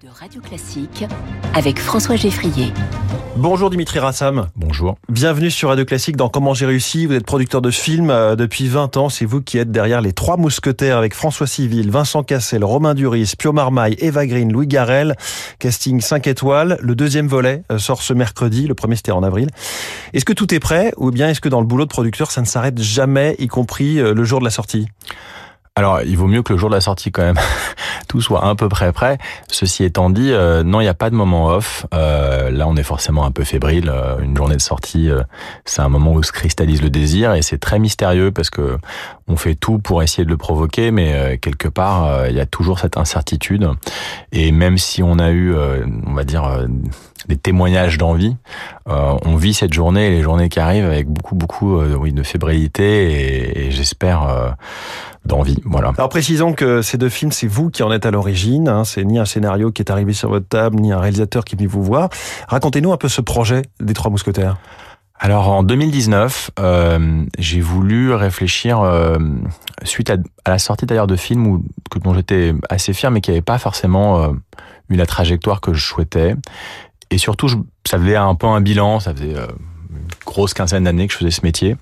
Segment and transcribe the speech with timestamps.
[0.00, 1.04] de Radio Classique
[1.54, 2.72] avec François Geffrier.
[3.36, 4.48] Bonjour Dimitri Rassam.
[4.54, 4.96] Bonjour.
[5.08, 7.06] Bienvenue sur Radio Classique dans Comment j'ai réussi.
[7.06, 9.08] Vous êtes producteur de films euh, depuis 20 ans.
[9.08, 13.32] C'est vous qui êtes derrière les trois mousquetaires avec François Civil, Vincent Cassel, Romain Duris,
[13.36, 15.16] Pio Marmaille, Eva Green, Louis Garrel.
[15.58, 16.78] Casting 5 étoiles.
[16.80, 18.68] Le deuxième volet euh, sort ce mercredi.
[18.68, 19.48] Le premier c'était en avril.
[20.12, 22.40] Est-ce que tout est prêt ou bien est-ce que dans le boulot de producteur ça
[22.40, 24.86] ne s'arrête jamais, y compris euh, le jour de la sortie?
[25.74, 27.38] Alors, il vaut mieux que le jour de la sortie, quand même,
[28.08, 29.16] tout soit un peu près prêt.
[29.48, 31.86] Ceci étant dit, euh, non, il n'y a pas de moment off.
[31.94, 33.88] Euh, là, on est forcément un peu fébrile.
[33.88, 35.08] Euh, une journée de sortie,
[35.64, 38.76] c'est un moment où se cristallise le désir et c'est très mystérieux parce que
[39.28, 42.78] on fait tout pour essayer de le provoquer, mais quelque part, il y a toujours
[42.78, 43.66] cette incertitude.
[44.32, 45.54] Et même si on a eu,
[46.06, 46.66] on va dire,
[47.28, 48.36] des témoignages d'envie,
[48.86, 53.12] on vit cette journée et les journées qui arrivent avec beaucoup, beaucoup, oui, de fébrilité
[53.12, 54.54] et, et j'espère
[55.24, 55.58] d'envie.
[55.64, 55.92] Voilà.
[55.96, 58.68] Alors précisons que ces deux films, c'est vous qui en êtes à l'origine.
[58.68, 58.84] Hein.
[58.84, 61.58] C'est ni un scénario qui est arrivé sur votre table, ni un réalisateur qui est
[61.58, 62.08] venu vous voir.
[62.48, 64.56] Racontez-nous un peu ce projet des Trois Mousquetaires.
[65.24, 69.18] Alors en 2019, euh, j'ai voulu réfléchir euh,
[69.84, 71.64] suite à, la sortie d'ailleurs de films où,
[72.02, 74.32] dont j'étais assez fier, mais qui n'avaient pas forcément euh,
[74.88, 76.34] eu la trajectoire que je souhaitais.
[77.12, 81.06] Et surtout, je, ça faisait un peu un bilan, ça faisait une grosse quinzaine d'années
[81.06, 81.76] que je faisais ce métier.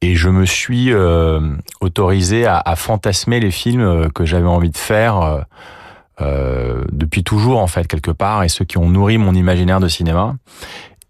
[0.00, 1.40] Et je me suis euh,
[1.80, 5.40] autorisé à, à, fantasmer les films euh, que j'avais envie de faire euh,
[6.20, 9.88] euh, depuis toujours, en fait, quelque part, et ceux qui ont nourri mon imaginaire de
[9.88, 10.36] cinéma.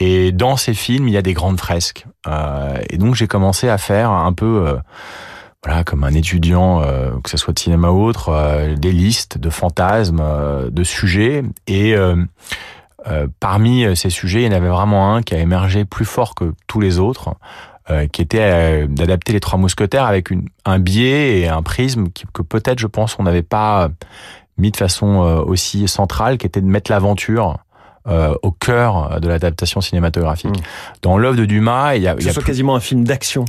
[0.00, 2.06] Et dans ces films, il y a des grandes fresques.
[2.26, 4.78] Euh, et donc, j'ai commencé à faire un peu,
[5.64, 6.82] voilà, comme un étudiant,
[7.24, 10.22] que ce soit de cinéma ou autre, des listes de fantasmes,
[10.70, 11.42] de sujets.
[11.66, 11.96] Et
[13.40, 16.54] parmi ces sujets, il y en avait vraiment un qui a émergé plus fort que
[16.68, 17.34] tous les autres.
[17.90, 22.08] Euh, qui était euh, d'adapter les trois mousquetaires avec une, un biais et un prisme
[22.34, 23.88] que peut-être, je pense, on n'avait pas
[24.58, 27.56] mis de façon euh, aussi centrale, qui était de mettre l'aventure
[28.06, 30.50] euh, au cœur de l'adaptation cinématographique.
[30.50, 31.00] Mmh.
[31.02, 32.44] Dans l'œuvre de Dumas, il y a, il y a plus...
[32.44, 33.44] quasiment un film d'action.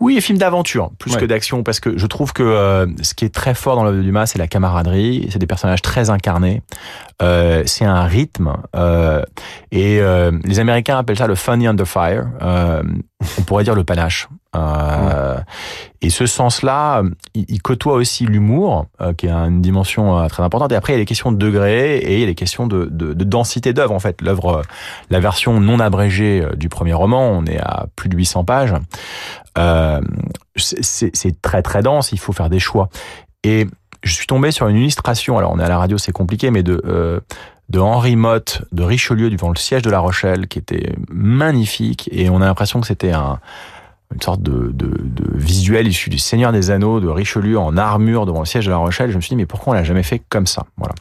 [0.00, 1.20] Oui, un film d'aventure plus ouais.
[1.20, 3.98] que d'action, parce que je trouve que euh, ce qui est très fort dans l'œuvre
[3.98, 6.62] de Dumas, c'est la camaraderie, c'est des personnages très incarnés,
[7.20, 9.22] euh, c'est un rythme, euh,
[9.70, 12.26] et euh, les Américains appellent ça le funny under fire.
[13.38, 14.28] On pourrait dire le panache.
[14.54, 15.38] Euh.
[16.00, 17.02] Et ce sens-là,
[17.34, 20.72] il, côtoie aussi l'humour, euh, qui a une dimension euh, très importante.
[20.72, 22.66] Et après, il y a les questions de degré et il y a les questions
[22.66, 23.94] de, de, de densité d'œuvre.
[23.94, 24.62] En fait, l'œuvre,
[25.10, 28.74] la version non abrégée du premier roman, on est à plus de 800 pages.
[30.56, 32.12] c'est très très dense.
[32.12, 32.88] Il faut faire des choix.
[33.44, 33.66] Et
[34.02, 35.38] je suis tombé sur une illustration.
[35.38, 37.22] Alors, on est à la radio, c'est compliqué, mais de
[37.72, 42.08] de Henri Motte de Richelieu devant le siège de La Rochelle, qui était magnifique.
[42.12, 43.40] Et on a l'impression que c'était un
[44.14, 48.26] une sorte de, de, de, visuel issu du Seigneur des Anneaux de Richelieu en armure
[48.26, 49.10] devant le siège de La Rochelle.
[49.10, 50.66] Je me suis dit mais pourquoi on l'a jamais fait comme ça?
[50.76, 50.94] Voilà.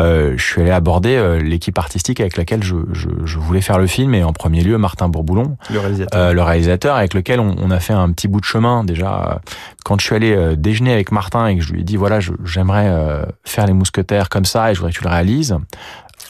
[0.00, 3.78] Euh, je suis allé aborder euh, l'équipe artistique avec laquelle je, je, je, voulais faire
[3.78, 7.40] le film et en premier lieu Martin Bourboulon, le réalisateur, euh, le réalisateur avec lequel
[7.40, 9.40] on, on, a fait un petit bout de chemin déjà.
[9.84, 12.20] Quand je suis allé euh, déjeuner avec Martin et que je lui ai dit voilà
[12.44, 15.56] j'aimerais euh, faire les mousquetaires comme ça et je voudrais que tu le réalises,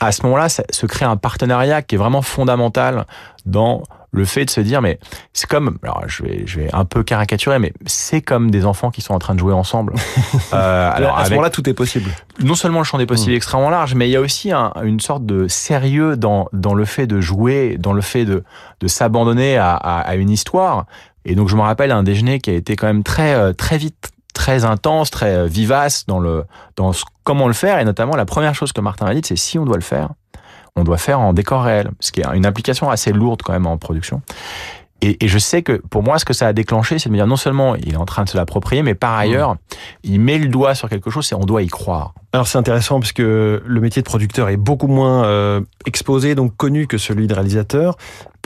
[0.01, 3.05] à ce moment-là se crée un partenariat qui est vraiment fondamental
[3.45, 4.99] dans le fait de se dire mais
[5.33, 8.91] c'est comme alors je vais je vais un peu caricaturer mais c'est comme des enfants
[8.91, 9.95] qui sont en train de jouer ensemble.
[10.53, 12.11] Euh, alors à ce moment-là tout est possible.
[12.41, 13.35] Non seulement le champ des possibles mmh.
[13.35, 16.75] est extrêmement large mais il y a aussi un, une sorte de sérieux dans dans
[16.75, 18.45] le fait de jouer dans le fait de
[18.81, 20.87] de s'abandonner à, à, à une histoire.
[21.25, 24.11] Et donc je me rappelle un déjeuner qui a été quand même très très vite
[24.33, 26.45] très intense très vivace dans le
[26.77, 27.79] dans ce, comment le faire.
[27.79, 30.11] Et notamment la première chose que Martin a dit c'est si on doit le faire
[30.79, 33.67] on doit faire en décor réel, ce qui est une implication assez lourde quand même
[33.67, 34.23] en production.
[35.01, 37.19] Et, et, je sais que pour moi, ce que ça a déclenché, c'est de me
[37.19, 39.59] dire non seulement il est en train de se l'approprier, mais par ailleurs, mmh.
[40.03, 42.15] il met le doigt sur quelque chose et on doit y croire.
[42.33, 46.57] Alors c'est intéressant parce que le métier de producteur est beaucoup moins euh, exposé, donc
[46.57, 47.97] connu que celui de réalisateur.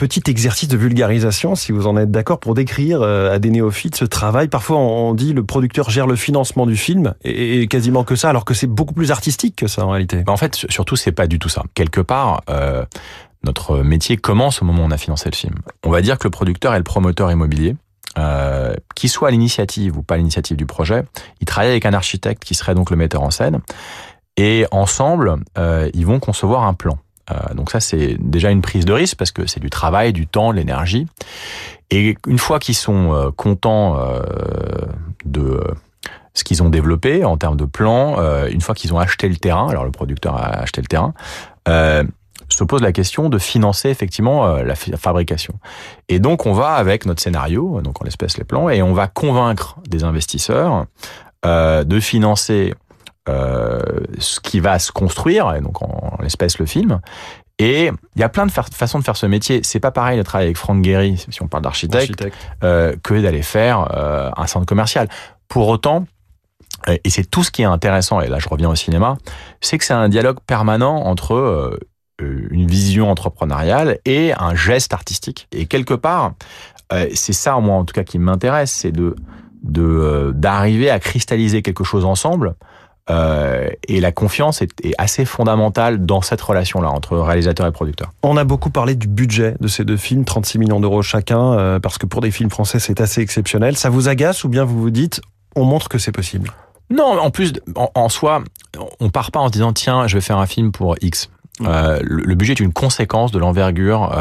[0.03, 3.95] Petit exercice de vulgarisation, si vous en êtes d'accord, pour décrire euh, à des néophytes
[3.95, 4.49] ce travail.
[4.49, 8.43] Parfois on dit le producteur gère le financement du film et, quasiment que ça, alors
[8.43, 10.21] que c'est beaucoup plus artistique que ça en réalité.
[10.27, 11.63] En fait, surtout c'est pas du tout ça.
[11.73, 12.41] Quelque part.
[12.49, 12.83] Euh,
[13.45, 15.55] notre métier commence au moment où on a financé le film.
[15.85, 17.77] On va dire que le producteur est le promoteur immobilier.
[18.17, 21.03] Euh, qui soit l'initiative ou pas l'initiative du projet,
[21.39, 23.61] il travaille avec un architecte qui serait donc le metteur en scène,
[24.35, 25.37] et ensemble,
[25.93, 26.99] ils vont concevoir un plan.
[27.31, 30.27] Euh, donc ça, c'est déjà une prise de risque parce que c'est du travail, du
[30.27, 31.07] temps, de l'énergie.
[31.89, 34.21] Et une fois qu'ils sont euh, contents euh,
[35.25, 35.59] de
[36.33, 38.17] ce qu'ils ont développé en termes de plan,
[38.47, 41.13] une fois qu'ils ont acheté le terrain, alors le producteur a acheté le terrain,
[42.49, 45.53] se pose la question de financer effectivement la fabrication.
[46.09, 49.05] Et donc on va avec notre scénario, donc en l'espèce les plans, et on va
[49.05, 50.87] convaincre des investisseurs
[51.45, 52.73] de financer
[53.29, 53.79] euh,
[54.19, 56.99] ce qui va se construire, et donc en, l'espèce le film.
[57.57, 59.61] Et il y a plein de façons de faire ce métier.
[59.63, 62.25] C'est pas pareil de travailler avec Franck Guéry, si on parle d'architecte,
[62.63, 65.07] euh, que d'aller faire euh, un centre commercial.
[65.47, 66.05] Pour autant,
[66.87, 69.17] et c'est tout ce qui est intéressant, et là je reviens au cinéma,
[69.61, 71.79] c'est que c'est un dialogue permanent entre
[72.19, 75.47] une vision entrepreneuriale et un geste artistique.
[75.53, 76.33] Et quelque part,
[77.13, 79.15] c'est ça moi en tout cas qui m'intéresse, c'est de
[79.61, 82.55] de d'arriver à cristalliser quelque chose ensemble
[83.09, 88.11] euh, et la confiance est, assez fondamentale dans cette relation-là entre réalisateur et producteur.
[88.23, 91.79] On a beaucoup parlé du budget de ces deux films, 36 millions d'euros chacun, euh,
[91.79, 93.75] parce que pour des films français, c'est assez exceptionnel.
[93.75, 95.21] Ça vous agace ou bien vous vous dites,
[95.55, 96.51] on montre que c'est possible?
[96.89, 98.43] Non, en plus, en, soi,
[98.99, 101.29] on part pas en se disant, tiens, je vais faire un film pour X.
[101.61, 104.11] Euh, le, budget est une conséquence de l'envergure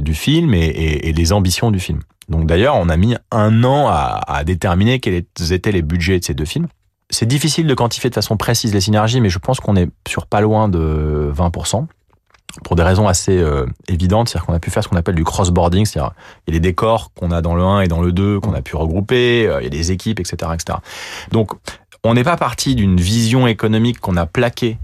[0.00, 2.00] du film et, et, des ambitions du film.
[2.28, 6.24] Donc d'ailleurs, on a mis un an à, à déterminer quels étaient les budgets de
[6.24, 6.68] ces deux films
[7.12, 10.26] c'est difficile de quantifier de façon précise les synergies, mais je pense qu'on est sur
[10.26, 11.86] pas loin de 20%.
[12.64, 15.24] Pour des raisons assez euh, évidentes, c'est-à-dire qu'on a pu faire ce qu'on appelle du
[15.24, 16.12] cross-boarding, c'est-à-dire
[16.46, 18.54] il y a des décors qu'on a dans le 1 et dans le 2 qu'on
[18.54, 20.78] a pu regrouper, euh, il y a des équipes, etc., etc.
[21.30, 21.52] Donc,
[22.02, 24.78] on n'est pas parti d'une vision économique qu'on a plaquée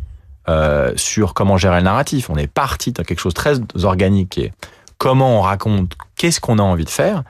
[0.48, 2.30] euh, sur comment gérer le narratif.
[2.30, 4.52] On est parti de quelque chose de très organique est
[4.96, 7.22] comment on raconte, qu'est-ce qu'on a envie de faire.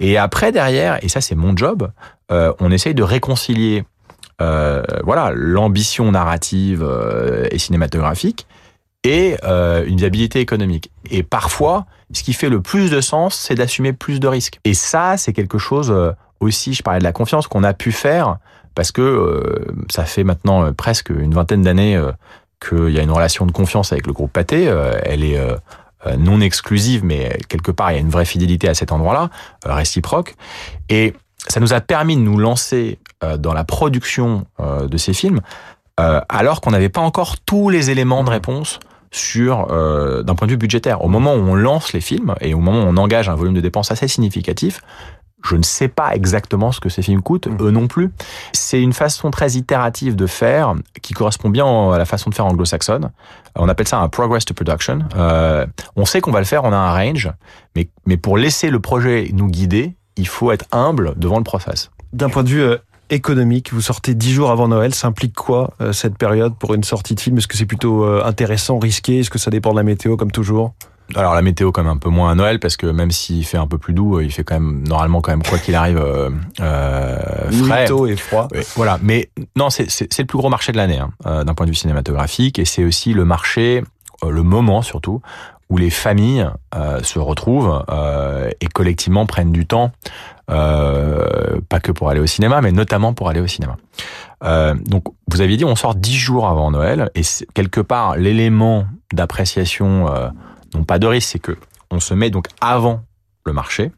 [0.00, 1.90] Et après, derrière, et ça c'est mon job,
[2.30, 3.84] on essaye de réconcilier
[4.40, 8.46] euh, voilà l'ambition narrative euh, et cinématographique
[9.04, 10.90] et euh, une viabilité économique.
[11.10, 14.58] Et parfois, ce qui fait le plus de sens, c'est d'assumer plus de risques.
[14.64, 15.94] Et ça, c'est quelque chose
[16.40, 18.38] aussi, je parlais de la confiance, qu'on a pu faire
[18.74, 22.00] parce que ça fait maintenant presque une vingtaine d'années
[22.66, 24.64] qu'il y a une relation de confiance avec le groupe Pathé.
[25.04, 25.38] elle est
[26.18, 29.28] non exclusive, mais quelque part, il y a une vraie fidélité à cet endroit-là,
[29.66, 30.34] réciproque.
[30.88, 31.12] Et
[31.48, 35.40] ça nous a permis de nous lancer euh, dans la production euh, de ces films,
[36.00, 38.80] euh, alors qu'on n'avait pas encore tous les éléments de réponse
[39.10, 41.04] sur d'un point de vue budgétaire.
[41.04, 43.54] Au moment où on lance les films et au moment où on engage un volume
[43.54, 44.80] de dépenses assez significatif,
[45.44, 47.56] je ne sais pas exactement ce que ces films coûtent, mmh.
[47.60, 48.10] eux non plus.
[48.52, 52.46] C'est une façon très itérative de faire qui correspond bien à la façon de faire
[52.46, 53.12] anglo-saxonne.
[53.54, 55.00] On appelle ça un progress to production.
[55.16, 55.66] Euh,
[55.96, 57.30] on sait qu'on va le faire, on a un range,
[57.76, 61.90] mais, mais pour laisser le projet nous guider, il faut être humble devant le process.
[62.12, 62.76] D'un point de vue euh,
[63.10, 66.84] économique, vous sortez dix jours avant Noël, ça implique quoi euh, cette période pour une
[66.84, 69.20] sortie de film Est-ce que c'est plutôt euh, intéressant, risqué?
[69.20, 70.74] Est-ce que ça dépend de la météo comme toujours?
[71.14, 73.58] Alors la météo quand même un peu moins à Noël parce que même s'il fait
[73.58, 76.30] un peu plus doux, il fait quand même normalement quand même quoi qu'il arrive euh,
[77.50, 77.86] frais.
[78.08, 78.48] et froid.
[78.74, 79.84] voilà, mais non, c'est
[80.18, 83.12] le plus gros marché de l'année hein, d'un point de vue cinématographique et c'est aussi
[83.12, 83.84] le marché,
[84.30, 85.20] le moment surtout
[85.70, 89.92] où les familles euh, se retrouvent euh, et collectivement prennent du temps,
[90.50, 93.76] euh, pas que pour aller au cinéma, mais notamment pour aller au cinéma.
[94.86, 97.22] donc, vous aviez dit, on sort dix jours avant Noël, et
[97.54, 100.06] quelque part, l'élément d'appréciation,
[100.74, 101.56] non pas de risque, c'est que
[101.90, 103.02] on se met donc avant
[103.46, 103.90] le marché.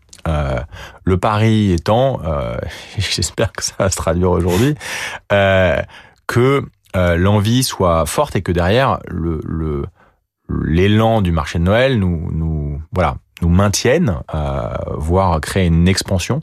[1.04, 2.20] le pari étant,
[2.98, 4.76] j'espère que ça va se traduire aujourd'hui,
[5.30, 6.64] que
[6.94, 9.86] l'envie soit forte et que derrière le
[10.48, 16.40] l'élan du marché de Noël nous, nous voilà, nous maintiennent, euh, voire créer une expansion.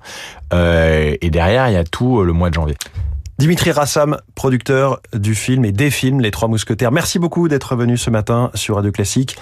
[0.53, 2.75] Euh, et derrière, il y a tout le mois de janvier.
[3.39, 6.91] Dimitri Rassam, producteur du film et des films Les Trois Mousquetaires.
[6.91, 9.37] Merci beaucoup d'être venu ce matin sur Radio Classique,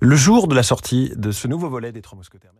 [0.00, 2.54] le jour de la sortie de ce nouveau volet des Trois Mousquetaires.